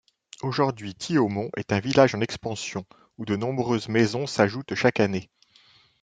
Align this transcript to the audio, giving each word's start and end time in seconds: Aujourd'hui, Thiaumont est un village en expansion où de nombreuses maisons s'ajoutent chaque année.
Aujourd'hui, 0.41 0.95
Thiaumont 0.95 1.51
est 1.57 1.71
un 1.71 1.79
village 1.79 2.15
en 2.15 2.21
expansion 2.21 2.87
où 3.19 3.25
de 3.25 3.35
nombreuses 3.35 3.87
maisons 3.87 4.25
s'ajoutent 4.25 4.73
chaque 4.73 4.99
année. 4.99 5.29